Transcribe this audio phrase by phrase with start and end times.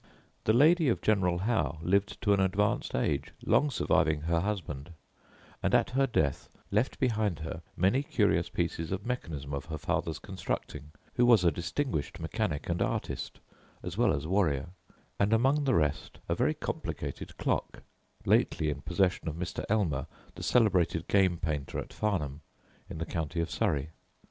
[0.45, 4.93] The lady of General Howe lived to an advanced age, long surviving her husband;
[5.61, 10.17] and, at her death, left behind her many curious pieces of mechanism of her father's
[10.17, 13.39] constructing, who was a distinguished mechanic and artist,
[13.83, 14.69] as well as warrior;
[15.19, 17.83] and, among the rest, a very complicated clock,
[18.25, 19.63] lately in possession of Mr.
[19.69, 22.41] Elmer, the celebrated game painter at Farnham,
[22.89, 23.89] in the county of Surrey.